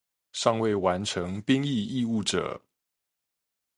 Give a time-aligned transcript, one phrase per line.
[0.31, 2.59] 尚未完成兵役義務者